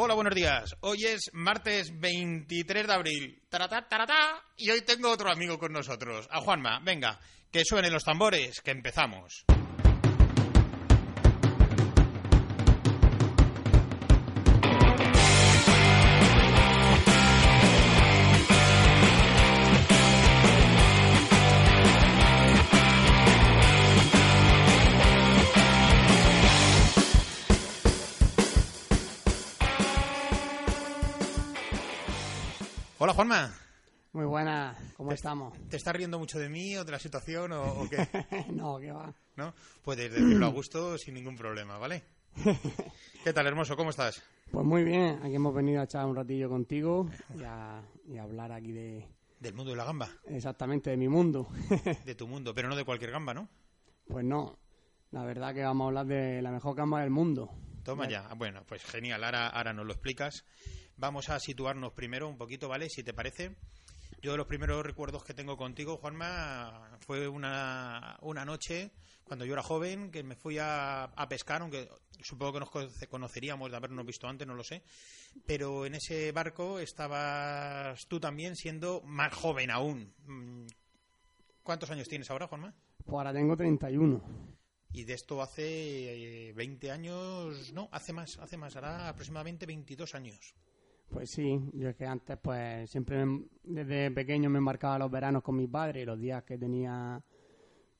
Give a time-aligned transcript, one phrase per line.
[0.00, 0.76] Hola, buenos días.
[0.82, 3.42] Hoy es martes 23 de abril.
[3.48, 4.44] Taratá, taratá.
[4.56, 6.78] Y hoy tengo otro amigo con nosotros, a Juanma.
[6.84, 7.18] Venga,
[7.50, 9.44] que suenen los tambores, que empezamos.
[33.18, 33.52] Juanma.
[34.12, 35.52] Muy buena, ¿cómo estamos?
[35.68, 38.06] ¿Te estás riendo mucho de mí o de la situación o, o qué?
[38.52, 39.12] no, que va.
[39.34, 39.52] ¿No?
[39.82, 42.04] Puedes decirlo a gusto sin ningún problema, ¿vale?
[43.24, 43.76] ¿Qué tal, hermoso?
[43.76, 44.22] ¿Cómo estás?
[44.52, 48.22] Pues muy bien, aquí hemos venido a echar un ratillo contigo y a, y a
[48.22, 49.08] hablar aquí de...
[49.40, 51.48] Del mundo de la gamba, Exactamente, de mi mundo.
[52.04, 53.48] de tu mundo, pero no de cualquier gamba, ¿no?
[54.06, 54.60] pues no,
[55.10, 57.50] la verdad que vamos a hablar de la mejor gamba del mundo.
[57.82, 58.28] Toma ya.
[58.36, 59.24] Bueno, pues genial.
[59.24, 60.44] Ahora, ahora nos lo explicas.
[60.98, 62.88] Vamos a situarnos primero un poquito, ¿vale?
[62.90, 63.56] Si te parece.
[64.20, 68.90] Yo de los primeros recuerdos que tengo contigo, Juanma, fue una, una noche
[69.22, 71.88] cuando yo era joven que me fui a, a pescar, aunque
[72.20, 74.82] supongo que nos conoce- conoceríamos de habernos visto antes, no lo sé.
[75.46, 80.12] Pero en ese barco estabas tú también siendo más joven aún.
[80.26, 80.66] Mm,
[81.62, 82.74] ¿Cuántos años tienes ahora, Juanma?
[83.04, 84.20] Pues ahora tengo 31.
[84.92, 90.14] Y de esto hace eh, 20 años, no, hace más, hace más, hará aproximadamente 22
[90.14, 90.54] años.
[91.10, 95.42] Pues sí, yo es que antes pues siempre me- desde pequeño me embarcaba los veranos
[95.42, 97.22] con mi padre y los días que tenía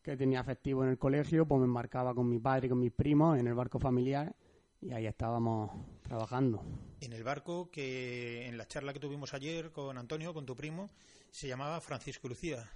[0.02, 2.92] que tenía festivo en el colegio pues me embarcaba con mi padre y con mis
[2.92, 4.34] primos en el barco familiar
[4.80, 5.70] y ahí estábamos
[6.02, 6.62] trabajando.
[7.00, 10.90] En el barco que en la charla que tuvimos ayer con Antonio, con tu primo,
[11.30, 12.70] se llamaba Francisco Lucía.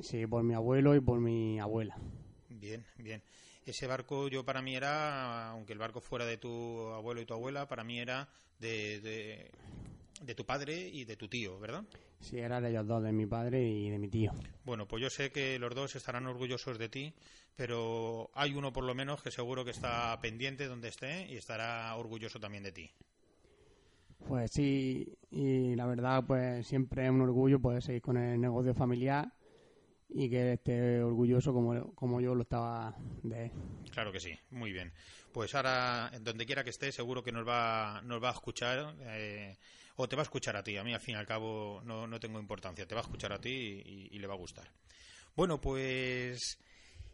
[0.00, 1.96] Sí, por mi abuelo y por mi abuela.
[2.48, 3.22] Bien, bien.
[3.66, 7.34] Ese barco yo para mí era, aunque el barco fuera de tu abuelo y tu
[7.34, 8.28] abuela, para mí era
[8.60, 9.50] de, de,
[10.22, 11.82] de tu padre y de tu tío, ¿verdad?
[12.20, 14.32] Sí, era de ellos dos, de mi padre y de mi tío.
[14.64, 17.12] Bueno, pues yo sé que los dos estarán orgullosos de ti,
[17.56, 21.94] pero hay uno por lo menos que seguro que está pendiente donde esté y estará
[21.96, 22.90] orgulloso también de ti.
[24.28, 28.74] Pues sí, y la verdad, pues siempre es un orgullo poder seguir con el negocio
[28.74, 29.32] familiar
[30.08, 33.52] y que esté orgulloso como, como yo lo estaba de él.
[33.92, 34.92] Claro que sí, muy bien.
[35.32, 39.56] Pues ahora, donde quiera que esté, seguro que nos va, nos va a escuchar, eh,
[39.96, 40.76] o te va a escuchar a ti.
[40.76, 42.86] A mí, al fin y al cabo, no, no tengo importancia.
[42.86, 44.70] Te va a escuchar a ti y, le va a gustar.
[45.34, 46.58] Bueno, pues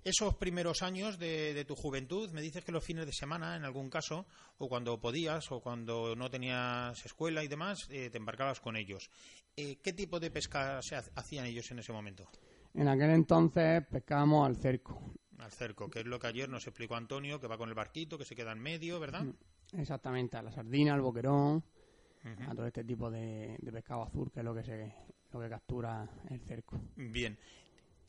[0.05, 3.65] esos primeros años de, de tu juventud, me dices que los fines de semana, en
[3.65, 4.27] algún caso,
[4.59, 9.11] o cuando podías, o cuando no tenías escuela y demás, eh, te embarcabas con ellos.
[9.57, 12.29] Eh, ¿Qué tipo de pesca se ha- hacían ellos en ese momento?
[12.75, 14.99] En aquel entonces pescábamos al cerco,
[15.39, 18.17] Al cerco, que es lo que ayer nos explicó Antonio, que va con el barquito,
[18.17, 19.27] que se queda en medio, ¿verdad?
[19.73, 21.63] exactamente, a la sardina, al boquerón,
[22.47, 24.95] a todo este tipo de, de pescado azul, que es lo que, se,
[25.33, 26.81] lo que captura el cerco.
[26.97, 27.37] Bien.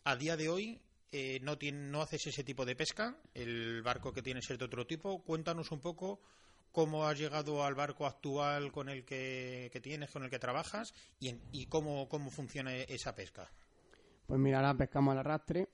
[0.06, 0.80] A día de hoy
[1.12, 3.18] eh, no, tiene, no haces ese tipo de pesca.
[3.34, 5.24] El barco que tienes es de otro tipo.
[5.24, 6.19] Cuéntanos un poco
[6.72, 10.94] cómo has llegado al barco actual con el que, que tienes, con el que trabajas
[11.19, 13.50] y, en- y cómo, cómo funciona esa pesca.
[14.28, 15.70] Pues mira, ahora pescamos al arrastre.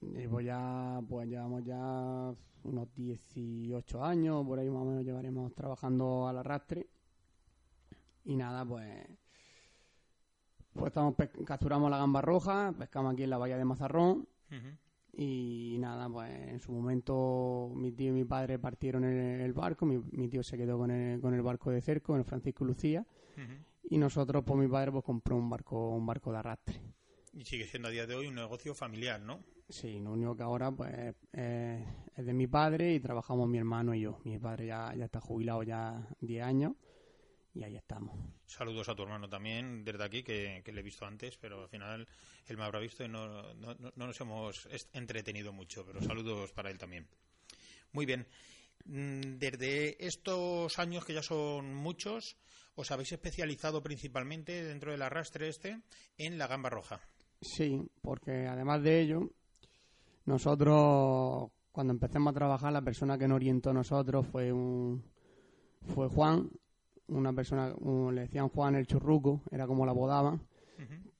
[0.00, 2.34] Y pues ya, pues llevamos ya
[2.64, 6.86] unos 18 años, por ahí más o menos llevaremos trabajando al arrastre.
[8.24, 9.06] Y nada, pues,
[10.72, 14.26] pues estamos capturamos la gamba roja, pescamos aquí en la bahía de Mazarrón.
[15.16, 19.86] Y nada, pues en su momento mi tío y mi padre partieron el, el barco,
[19.86, 23.06] mi, mi tío se quedó con el, con el barco de cerco, el Francisco Lucía,
[23.90, 26.80] y nosotros, pues mi padre pues compró un barco, un barco de arrastre.
[27.36, 29.42] Y sigue siendo a día de hoy un negocio familiar, ¿no?
[29.68, 30.92] Sí, lo único que ahora pues
[31.32, 31.84] eh,
[32.16, 34.20] es de mi padre y trabajamos mi hermano y yo.
[34.24, 36.74] Mi padre ya, ya está jubilado ya 10 años
[37.54, 38.16] y ahí estamos.
[38.46, 41.68] Saludos a tu hermano también desde aquí, que, que le he visto antes, pero al
[41.68, 42.06] final
[42.46, 46.52] él me habrá visto y no, no- no- no nos hemos entretenido mucho, pero saludos
[46.52, 47.08] para él también.
[47.92, 48.26] Muy bien.
[48.84, 52.36] Mm, Desde estos años, que ya son muchos,
[52.74, 55.80] os habéis especializado principalmente dentro del arrastre este
[56.18, 57.00] en la gamba roja.
[57.44, 59.30] Sí, porque además de ello,
[60.26, 65.02] nosotros cuando empezamos a trabajar la persona que nos orientó a nosotros fue un
[65.94, 66.48] fue Juan,
[67.08, 70.40] una persona, un- le decían Juan el churruco, era como la apodaban,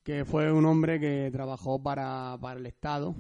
[0.03, 3.15] que fue un hombre que trabajó para, para el Estado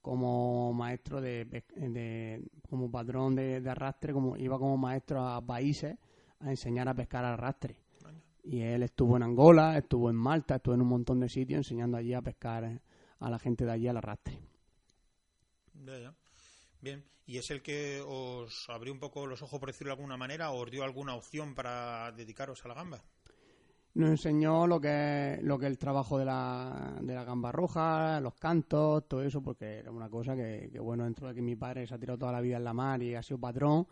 [0.00, 5.96] como maestro de, de- como patrón de, de arrastre, como iba como maestro a países
[6.40, 7.76] a enseñar a pescar arrastre.
[8.50, 11.98] Y él estuvo en Angola, estuvo en Malta, estuvo en un montón de sitios enseñando
[11.98, 12.80] allí a pescar
[13.18, 14.38] a la gente de allí al arrastre.
[15.84, 16.14] Ya, ya.
[16.80, 20.16] Bien, ¿y es el que os abrió un poco los ojos, por decirlo de alguna
[20.16, 23.04] manera, o os dio alguna opción para dedicaros a la gamba?
[23.92, 27.52] Nos enseñó lo que es, lo que es el trabajo de la, de la gamba
[27.52, 31.42] roja, los cantos, todo eso, porque era una cosa que, que, bueno, dentro de que
[31.42, 33.86] mi padre se ha tirado toda la vida en la mar y ha sido patrón,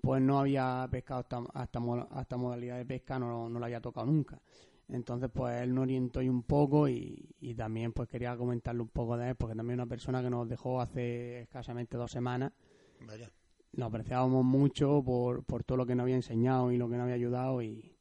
[0.00, 1.80] pues no había pescado hasta, hasta,
[2.10, 4.40] hasta modalidad de pesca, no, no la había tocado nunca.
[4.88, 9.18] Entonces, pues él nos orientó un poco y, y, también pues quería comentarle un poco
[9.18, 12.52] de él, porque también es una persona que nos dejó hace escasamente dos semanas.
[13.00, 13.30] Vaya.
[13.72, 17.02] Lo apreciábamos mucho por, por todo lo que nos había enseñado y lo que nos
[17.02, 17.94] había ayudado y,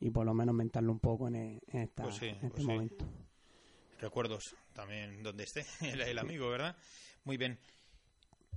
[0.00, 2.62] y por lo menos mentarlo un poco en, en, esta, Pues sí, en este pues
[2.62, 2.68] sí.
[2.68, 3.06] momento.
[4.00, 6.76] Recuerdos también donde esté el, el amigo, ¿verdad?
[7.24, 7.58] Muy bien.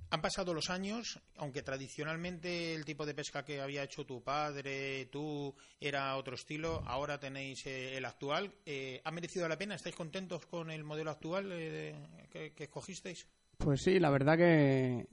[0.09, 5.05] Han pasado los años, aunque tradicionalmente el tipo de pesca que había hecho tu padre,
[5.07, 8.53] tú, era otro estilo, ahora tenéis eh, el actual.
[8.65, 9.75] Eh, ¿Ha merecido la pena?
[9.75, 11.93] ¿Estáis contentos con el modelo actual eh,
[12.31, 13.27] que, escogisteis?
[13.57, 15.07] Pues sí, la verdad que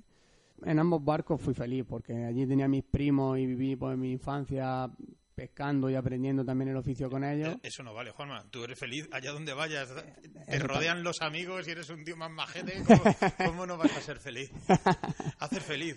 [0.64, 4.12] en ambos barcos fui feliz porque allí tenía a mis primos y viví pues, mi
[4.12, 4.88] infancia
[5.34, 7.54] pescando y aprendiendo también el oficio con ellos.
[7.56, 8.44] Eh, Eso no vale, Juanma.
[8.50, 9.88] Tú eres feliz allá donde vayas.
[10.46, 12.82] Te Eso rodean los amigos y eres un tío más majete.
[12.86, 13.02] ¿Cómo,
[13.50, 14.50] cómo no vas a ser feliz?
[15.38, 15.96] Hacer feliz.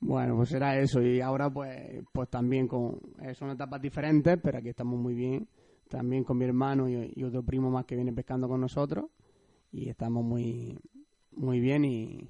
[0.00, 4.58] Bueno, pues era eso y ahora pues pues también con eh, son etapas diferentes, pero
[4.58, 5.48] aquí estamos muy bien.
[5.88, 9.06] También con mi hermano y, y otro primo más que viene pescando con nosotros
[9.72, 10.78] y estamos muy
[11.32, 12.28] muy bien y,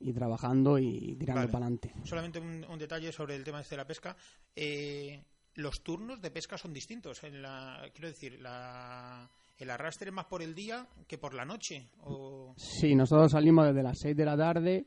[0.00, 1.52] y trabajando y tirando Vale.
[1.52, 1.92] para adelante.
[2.04, 4.16] Solamente un, un detalle sobre el tema este de la pesca.
[4.54, 5.20] Eh,
[5.56, 7.22] los turnos de pesca son distintos.
[7.24, 9.28] En la, quiero decir, la,
[9.58, 11.90] el arrastre es más por el día que por la noche.
[12.02, 12.54] O...
[12.56, 14.86] Sí, nosotros salimos desde las 6 de la tarde,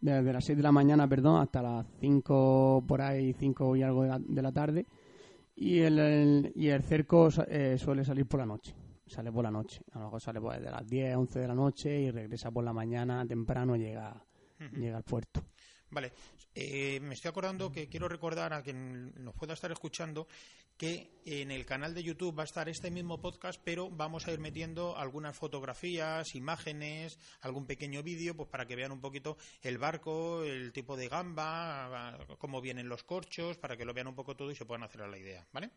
[0.00, 4.02] desde las 6 de la mañana, perdón, hasta las 5 por ahí, 5 y algo
[4.02, 4.86] de la, de la tarde.
[5.54, 8.74] Y el, el- y el cerco eh, suele salir por la noche.
[9.06, 9.82] Sale por la noche.
[9.92, 12.64] A lo mejor sale pues, de las 10, 11 de la noche y regresa por
[12.64, 14.24] la mañana temprano, llega,
[14.78, 15.42] llega al puerto.
[15.90, 16.10] Vale,
[16.54, 20.28] eh, me estoy acordando que quiero recordar a quien nos pueda estar escuchando
[20.76, 24.32] que en el canal de YouTube va a estar este mismo podcast, pero vamos a
[24.32, 29.78] ir metiendo algunas fotografías, imágenes, algún pequeño vídeo, pues para que vean un poquito el
[29.78, 34.34] barco, el tipo de gamba, cómo vienen los corchos, para que lo vean un poco
[34.34, 35.70] todo y se puedan hacer a la idea, ¿vale?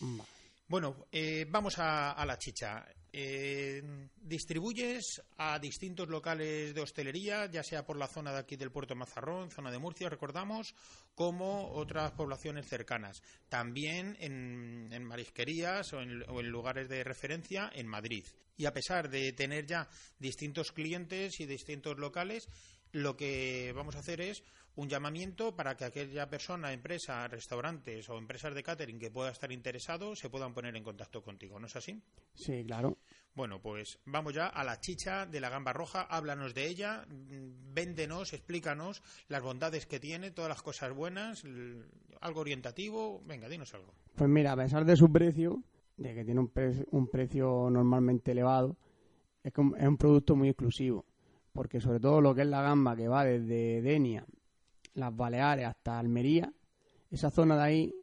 [0.00, 0.28] Vale.
[0.68, 2.86] Bueno, eh, vamos a, a la chicha.
[3.16, 3.80] Eh,
[4.16, 8.96] distribuyes a distintos locales de hostelería, ya sea por la zona de aquí del puerto
[8.96, 10.74] Mazarrón, zona de Murcia, recordamos,
[11.14, 13.22] como otras poblaciones cercanas.
[13.48, 18.24] También en, en marisquerías o en lugares de referencia en Madrid.
[18.56, 19.88] Y a pesar de tener ya
[20.18, 22.48] distintos clientes y distintos locales,
[22.90, 24.42] lo que vamos a hacer es
[24.76, 29.52] un llamamiento para que aquella persona, empresa, restaurantes o empresas de catering que pueda estar
[29.52, 32.02] interesado se puedan poner en contacto contigo, ¿no es así?
[32.34, 32.98] Sí, claro.
[33.34, 38.32] Bueno, pues vamos ya a la chicha de la gamba roja, háblanos de ella, véndenos,
[38.32, 41.42] explícanos las bondades que tiene, todas las cosas buenas,
[42.20, 43.92] algo orientativo, venga, dinos algo.
[44.14, 45.62] Pues mira, a pesar de su precio,
[45.96, 48.76] de que tiene un, pre- un precio normalmente elevado,
[49.42, 51.04] es, que es un producto muy exclusivo.
[51.52, 54.24] Porque sobre todo lo que es la gamba, que va desde Denia,
[54.94, 56.52] las Baleares hasta Almería,
[57.10, 57.94] esa zona de ahí,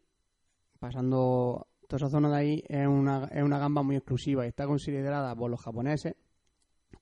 [0.79, 4.65] pasando toda esa zona de ahí, es una, es una gamba muy exclusiva y está
[4.65, 6.15] considerada por los japoneses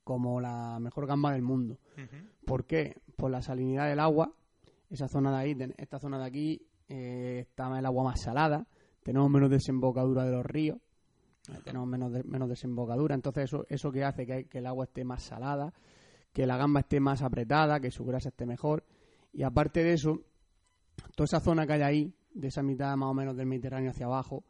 [0.04, 1.78] como la mejor gamba del mundo.
[1.96, 2.16] Ujú.
[2.44, 2.96] ¿Por qué?
[3.16, 4.32] Por la salinidad del agua.
[4.88, 8.66] Esa zona de ahí, esta zona de aquí, eh, está el agua más salada.
[9.04, 10.78] Tenemos menos desembocadura de los ríos.
[11.48, 13.14] eh, Tenemos menos, de- menos desembocadura.
[13.14, 15.72] Entonces, eso, eso que hace que, que el agua esté más salada,
[16.32, 18.84] que la gamba esté más apretada, que su grasa esté mejor.
[19.32, 20.20] Y aparte de eso,
[21.14, 24.06] toda esa zona que hay ahí, de esa mitad más o menos del Mediterráneo hacia
[24.06, 24.44] abajo,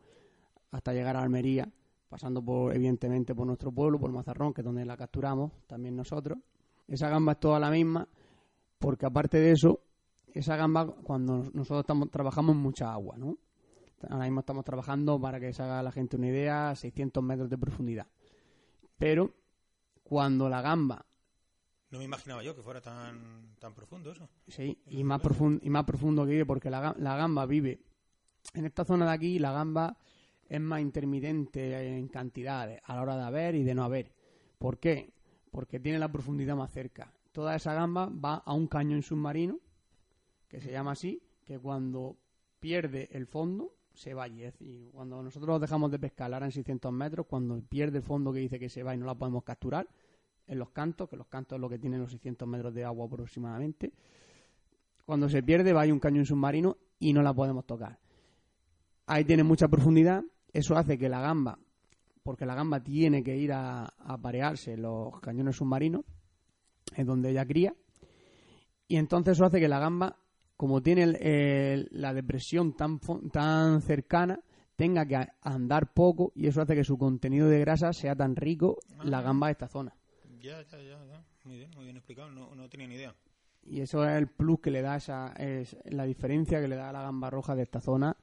[0.70, 1.70] hasta llegar a Almería,
[2.08, 6.38] pasando por, evidentemente por nuestro pueblo, por Mazarrón, que es donde la capturamos, también nosotros.
[6.88, 8.08] Esa gamba es toda la misma,
[8.78, 9.80] porque aparte de eso,
[10.34, 13.36] esa gamba, cuando nosotros estamos, trabajamos mucha agua, ¿no?
[14.08, 17.58] Ahora mismo estamos trabajando, para que se haga la gente una idea, 600 metros de
[17.58, 18.06] profundidad.
[18.96, 19.34] Pero
[20.02, 21.04] cuando la gamba,
[21.90, 24.28] No me imaginaba yo que fuera tan, tan profundo eso.
[24.46, 27.80] sí, y más, profundo, y más profundo que vive, porque la, la gamba vive
[28.54, 29.96] en esta zona de aquí, la gamba
[30.48, 34.12] es más intermitente en cantidades a la hora de haber y de no haber.
[34.58, 35.12] ¿Por qué?
[35.50, 37.12] Porque tiene la profundidad más cerca.
[37.32, 39.58] Toda esa gamba va a un cañón submarino,
[40.48, 42.16] que se llama así, que cuando
[42.58, 46.52] pierde el fondo se va y es decir, cuando nosotros dejamos de pescar ahora en
[46.52, 49.44] 600 metros, cuando pierde el fondo que dice que se va y no la podemos
[49.44, 49.88] capturar,
[50.50, 53.06] en los cantos, que los cantos es lo que tienen los 600 metros de agua
[53.06, 53.92] aproximadamente,
[55.06, 57.98] cuando se pierde va a un cañón submarino y no la podemos tocar.
[59.06, 61.58] Ahí tiene mucha profundidad, eso hace que la gamba,
[62.22, 66.04] porque la gamba tiene que ir a, a aparearse en los cañones submarinos,
[66.96, 67.74] es donde ella cría,
[68.88, 70.16] Y entonces eso hace que la gamba,
[70.56, 72.98] como tiene el- el- la depresión tan,
[73.30, 74.40] tan cercana,
[74.74, 78.78] tenga que andar poco y eso hace que su contenido de grasa sea tan rico,
[79.04, 79.94] la gamba de esta zona.
[80.40, 81.24] Ya, ya, ya, ya.
[81.44, 82.30] Muy bien, muy bien explicado.
[82.30, 83.14] No, no tenía ni idea.
[83.62, 86.92] Y eso es el plus que le da esa, es la diferencia que le da
[86.92, 88.16] la gamba roja de esta zona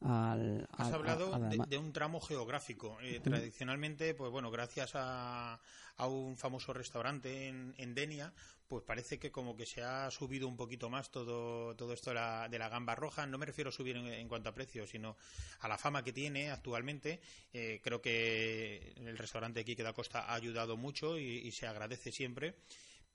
[0.00, 2.98] al, Has al- hablado de un tramo geográfico.
[3.00, 5.60] Eh, tradicionalmente, pues bueno, gracias a,
[5.96, 8.32] a un famoso restaurante en, en Denia,
[8.70, 12.14] pues parece que como que se ha subido un poquito más todo, todo esto de
[12.14, 13.26] la, de la gamba roja.
[13.26, 15.16] No me refiero a subir en, en cuanto a precio, sino
[15.58, 17.20] a la fama que tiene actualmente.
[17.52, 21.66] Eh, creo que el restaurante aquí que da Costa ha ayudado mucho y, y se
[21.66, 22.54] agradece siempre.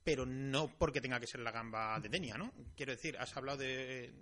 [0.04, 2.52] Pero no porque tenga que ser la gamba de Denia, ¿no?
[2.76, 4.12] Quiero decir, has hablado de,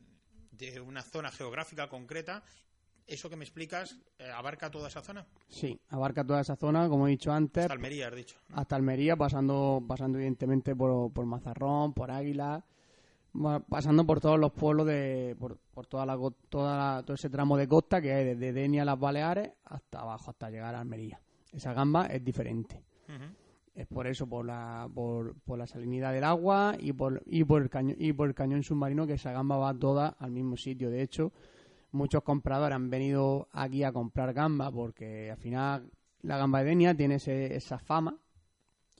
[0.52, 2.44] de una zona geográfica concreta
[3.06, 5.26] eso que me explicas eh, abarca toda esa zona.
[5.48, 8.36] Sí, abarca toda esa zona, como he dicho antes, Hasta Almería, has dicho.
[8.52, 12.64] hasta Almería, pasando, pasando evidentemente por, por Mazarrón, por Águila,
[13.68, 16.16] pasando por todos los pueblos de, por, por toda la,
[16.48, 20.00] toda la- todo ese tramo de costa que hay desde Denia a las Baleares hasta
[20.00, 21.20] abajo, hasta llegar a Almería.
[21.52, 22.82] Esa gamba es diferente.
[23.74, 27.60] Es por eso, por la, por, por la salinidad del agua y por, y por
[27.60, 30.90] el cañón, y por el cañón submarino que esa gamba va toda al mismo sitio.
[30.90, 31.32] De hecho,
[31.94, 35.90] muchos compradores han venido aquí a comprar gamba porque al final
[36.22, 38.18] la gamba de Denia tiene ese- esa fama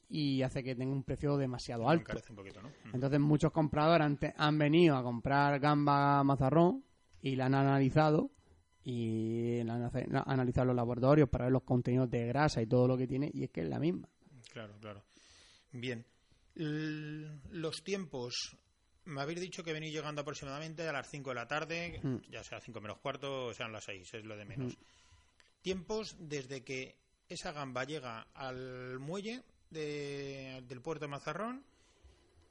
[0.09, 2.03] y hace que tenga un precio demasiado alto.
[2.13, 2.71] Encarece un poquito, ¿no?
[2.93, 6.85] Entonces muchos compradores han, han venido a comprar gamba mazarrón
[7.21, 8.31] y la han analizado
[8.85, 12.87] y la han, han analizado los laboratorios para ver los contenidos de grasa y todo
[12.87, 14.09] lo que tiene y es que es la misma.
[14.53, 15.03] Claro, claro.
[15.73, 16.05] Bien.
[16.55, 18.57] L- los tiempos.
[19.07, 22.17] Me habéis dicho que venís llegando aproximadamente a las 5 de la tarde, Mm.
[22.31, 24.77] ya sea 5 menos cuarto o sean las 6, es lo de menos.
[25.63, 26.97] Tiempos desde que
[27.29, 31.65] esa gamba llega al muelle de- del puerto de Mazarrón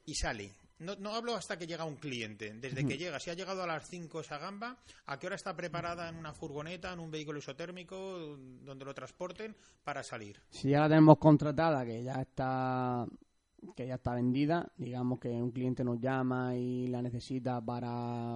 [0.04, 0.52] y sale.
[0.80, 2.52] No, no hablo hasta que llega un cliente.
[2.54, 5.54] Desde que llega, si ha llegado a las 5 esa gamba, ¿a qué hora está
[5.54, 10.40] preparada en una furgoneta, en un vehículo isotérmico, donde lo transporten para salir?
[10.50, 13.06] Si ya la tenemos contratada, que ya está
[13.74, 17.88] que ya está vendida, digamos que un cliente nos llama y la necesita para,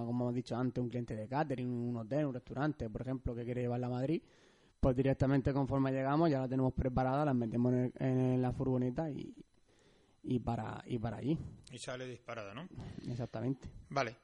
[0.05, 3.43] como hemos dicho antes, un cliente de catering, un hotel, un restaurante, por ejemplo, que
[3.45, 4.21] quiere llevarla a Madrid,
[4.79, 9.09] pues directamente conforme llegamos ya la tenemos preparada, la metemos en, el- en la furgoneta
[9.11, 9.33] y,
[10.23, 11.37] y para y para allí,
[11.71, 12.67] Y sale disparada, ¿no?
[13.09, 13.67] exactamente.
[13.89, 14.15] Vale.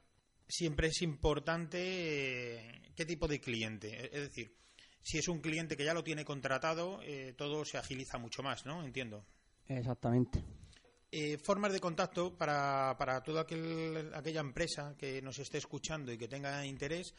[0.48, 1.78] Siempre es importante
[2.58, 4.06] eh, qué tipo de cliente.
[4.06, 4.54] Es decir,
[5.02, 8.64] si es un cliente que ya lo tiene contratado, eh, todo se agiliza mucho más,
[8.64, 8.84] ¿no?
[8.84, 9.24] Entiendo.
[9.68, 10.44] Exactamente.
[11.12, 16.18] Eh, formas de contacto para, para toda aquel- aquella empresa que nos esté escuchando y
[16.18, 17.14] que tenga interés.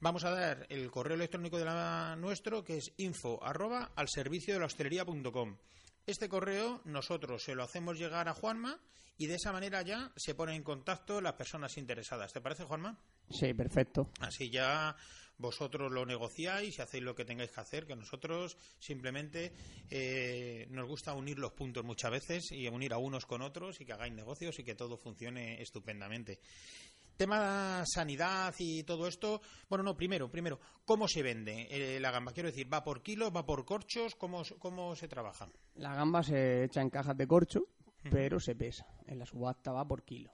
[0.00, 4.52] Vamos a dar el correo electrónico de la nuestro, que es info arroba al servicio
[4.54, 5.56] de la hostelería.com.
[6.06, 8.78] Este correo nosotros se lo hacemos llegar a Juanma
[9.16, 12.32] y de esa manera ya se ponen en contacto las personas interesadas.
[12.32, 12.98] ¿Te parece, Juanma?
[13.30, 14.10] Sí, perfecto.
[14.20, 14.94] Así ya
[15.38, 19.52] vosotros lo negociáis y hacéis lo que tengáis que hacer, que nosotros simplemente
[19.90, 23.84] eh, nos gusta unir los puntos muchas veces y unir a unos con otros y
[23.84, 26.38] que hagáis negocios y que todo funcione estupendamente.
[27.16, 29.40] Tema sanidad y todo esto.
[29.68, 32.32] Bueno, no, primero, primero, ¿cómo se vende eh, la gamba?
[32.32, 34.16] Quiero decir, ¿va por kilos, va por corchos?
[34.16, 35.48] ¿Cómo, cómo se trabaja?
[35.76, 37.68] La gamba se echa en cajas de corcho,
[38.10, 38.86] pero se pesa.
[39.06, 40.32] En la subasta va por kilo.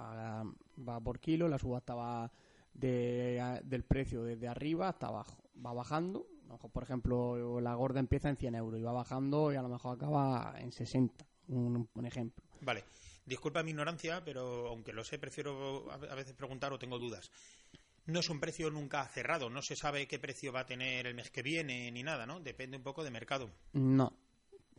[0.00, 0.44] Va,
[0.78, 2.30] va por kilo, la subasta va
[2.78, 5.42] de, a- del precio desde arriba hasta abajo.
[5.64, 6.26] Va bajando.
[6.44, 9.56] A lo mejor, por ejemplo, la gorda empieza en 100 euros y va bajando y
[9.56, 11.24] a lo mejor acaba en 60.
[11.48, 12.44] Un, un ejemplo.
[12.60, 12.84] Vale.
[13.26, 17.30] Disculpa mi ignorancia, pero aunque lo sé, prefiero a veces preguntar o tengo dudas.
[18.06, 21.14] No es un precio nunca cerrado, no se sabe qué precio va a tener el
[21.14, 22.40] mes que viene ni nada, ¿no?
[22.40, 23.50] Depende un poco de mercado.
[23.74, 24.14] No.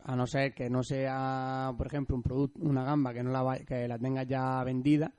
[0.02, 3.42] A no ser que no sea, por ejemplo, un producto, una gamba que no la
[3.42, 5.12] vaya- que la tenga ya vendida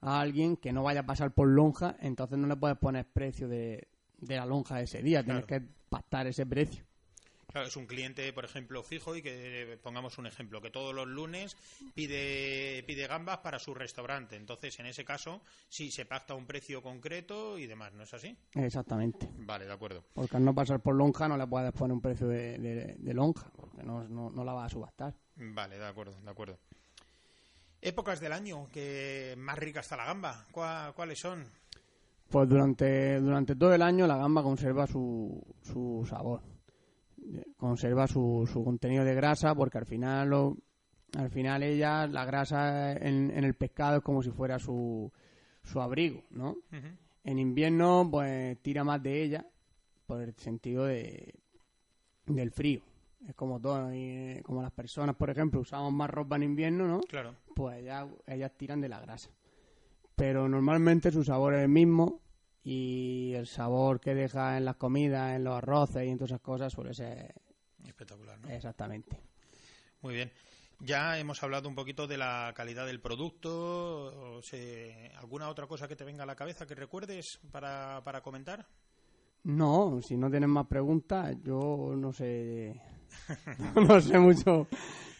[0.00, 3.48] a alguien que no vaya a pasar por lonja, entonces no le puedes poner precio
[3.48, 3.88] de,
[4.18, 6.84] de la lonja ese día, tienes que pactar ese precio.
[7.52, 11.06] Claro, es un cliente, por ejemplo, fijo y que pongamos un ejemplo, que todos los
[11.06, 11.56] lunes
[11.94, 14.36] pide, pide gambas para su restaurante.
[14.36, 18.36] Entonces, en ese caso, sí se pacta un precio concreto y demás, ¿no es así?
[18.54, 19.30] Exactamente.
[19.38, 20.04] Vale, de acuerdo.
[20.12, 23.14] Porque al no pasar por lonja no le puedes poner un precio de, de- de
[23.14, 25.14] lonja, porque no, no, no la vas a subastar.
[25.36, 26.58] Vale, de acuerdo, de acuerdo.
[27.86, 31.44] Épocas del año que más rica está la gamba, ¿Cuá- ¿cuáles son?
[32.28, 36.42] Pues durante, durante todo el año la gamba conserva su, su sabor,
[37.56, 40.56] conserva su, su contenido de grasa, porque al final lo,
[41.16, 45.12] al final ella, la grasa en, en el pescado es como si fuera su,
[45.62, 46.56] su abrigo, ¿no?
[47.22, 49.46] En invierno, pues tira más de ella
[50.06, 51.32] por el sentido de,
[52.26, 52.80] del frío.
[53.26, 56.86] Es como todo, y, eh, como las personas, por ejemplo, usamos más ropa en invierno,
[56.86, 57.00] ¿no?
[57.00, 57.34] Claro.
[57.54, 59.30] Pues ellas, ellas tiran de la grasa.
[60.14, 62.20] Pero normalmente su sabor es el mismo
[62.62, 66.40] y el sabor que deja en las comidas, en los arroces y en todas esas
[66.40, 67.34] cosas suele ser
[67.84, 68.48] Espectacular, ¿no?
[68.50, 69.20] exactamente.
[70.02, 70.32] Muy bien.
[70.80, 74.36] Ya hemos hablado un poquito de la calidad del producto.
[74.36, 78.20] o sea, ¿Alguna otra cosa que te venga a la cabeza que recuerdes para, para
[78.20, 78.66] comentar?
[79.44, 82.80] No, si no tienes más preguntas, yo no sé.
[83.74, 84.68] no sé mucho,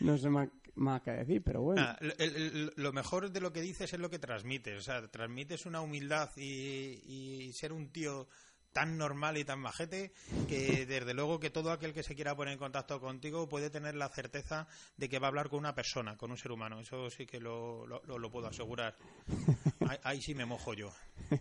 [0.01, 1.83] no sé más, más que decir, pero bueno.
[1.83, 4.79] Ah, el- el- lo mejor de lo que dices es lo que transmites.
[4.79, 7.01] O sea, transmites una humildad y,
[7.47, 8.29] y ser un tío
[8.73, 10.13] tan normal y tan majete
[10.49, 13.95] que desde luego que todo aquel que se quiera poner en contacto contigo puede tener
[13.95, 16.79] la certeza de que va a hablar con una persona, con un ser humano.
[16.81, 18.95] Eso sí que lo, lo- lo- lo puedo asegurar.
[19.89, 20.93] Ahí, ahí sí me mojo yo.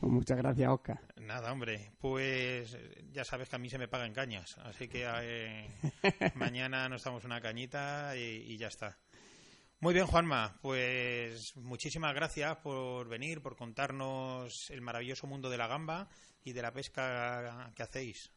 [0.00, 1.00] Pues muchas gracias, Oscar.
[1.32, 5.06] Nada, hombre, pues eh, ya sabes que a mí se me pagan cañas, así que
[5.06, 5.66] eh,
[6.34, 8.98] mañana nos damos una cañita y, y ya está.
[9.80, 15.68] Muy bien, Juanma, pues muchísimas gracias por venir, por contarnos el maravilloso mundo de la
[15.68, 16.06] gamba
[16.44, 18.30] y de la pesca que hacéis.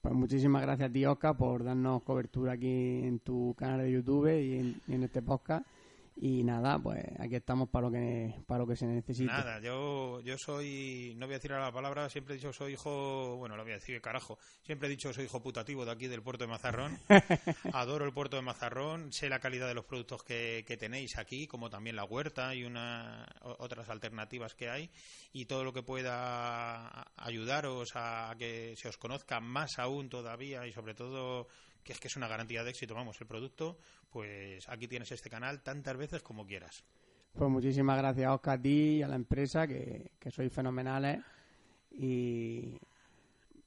[0.00, 2.66] Pues muchísimas gracias a ti, Oscar, por darnos cobertura aquí
[3.04, 5.64] en tu canal de YouTube y en, y en este podcast.
[6.22, 9.32] Y nada, pues aquí estamos para lo que para lo que se necesite.
[9.32, 13.36] Nada, yo, yo soy, no voy a decir la palabra, siempre he dicho soy hijo,
[13.38, 16.22] bueno, lo voy a decir, carajo, siempre he dicho soy hijo putativo de aquí del
[16.22, 16.98] puerto de Mazarrón.
[17.72, 21.46] Adoro el puerto de Mazarrón, sé la calidad de los productos que, que tenéis aquí,
[21.46, 24.90] como también la huerta y una, otras alternativas que hay,
[25.32, 30.72] y todo lo que pueda ayudaros a que se os conozca más aún todavía y
[30.72, 31.48] sobre todo
[31.82, 33.78] que es que es una garantía de éxito, vamos, el producto,
[34.10, 36.84] pues aquí tienes este canal tantas veces como quieras.
[37.32, 41.20] Pues muchísimas gracias, Oscar, a ti y a la empresa, que, que sois fenomenales.
[41.92, 42.78] Y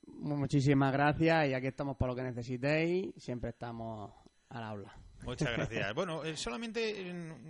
[0.07, 1.49] muchísimas gracias.
[1.49, 3.13] Y aquí estamos para lo que necesitéis.
[3.17, 4.11] Siempre estamos
[4.49, 4.93] al aula.
[5.23, 5.93] Muchas gracias.
[5.93, 7.05] Bueno, eh, solamente,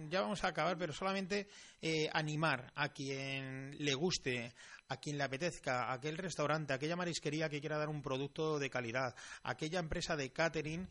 [0.09, 1.47] ya vamos a acabar, pero solamente
[1.81, 4.53] eh, animar a quien le guste,
[4.93, 8.59] a quien le apetezca, a aquel restaurante, a aquella marisquería que quiera dar un producto
[8.59, 10.87] de calidad, a aquella empresa de catering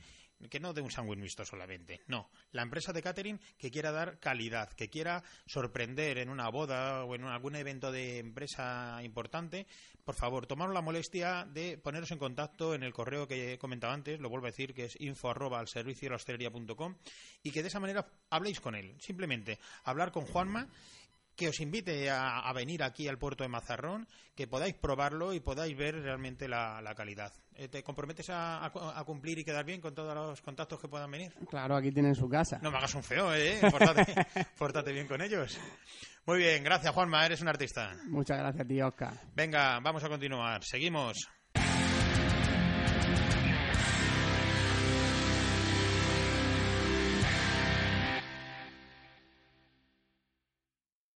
[0.50, 4.18] que no de un sándwich mixto solamente, no, la empresa de catering que quiera dar
[4.18, 9.66] calidad, que quiera sorprender en una boda o en algún evento de empresa importante,
[10.04, 13.92] por favor, tomaros la molestia de poneros en contacto en el correo que he comentado
[13.92, 16.96] antes, lo vuelvo a decir, que es info arroba al servicio de la hostelería.com
[17.42, 18.96] y que de esa manera habléis con él.
[18.98, 20.68] Simplemente hablar con Juanma,
[21.36, 25.40] que os invite a, a venir aquí al puerto de Mazarrón, que podáis probarlo y
[25.40, 27.32] podáis ver realmente la, la calidad.
[27.54, 30.88] Eh, ¿Te comprometes a, a- a cumplir y quedar bien con todos los contactos que
[30.88, 31.32] puedan venir?
[31.50, 32.58] Claro, aquí tienen su casa.
[32.62, 33.58] No me hagas un feo, ¿eh?
[33.70, 34.14] Pórtate,
[34.58, 35.58] pórtate bien con ellos.
[36.24, 37.94] Muy bien, gracias Juanma, eres un artista.
[38.06, 39.14] Muchas gracias a ti, Oscar.
[39.34, 40.62] Venga, vamos a continuar.
[40.64, 41.28] Seguimos.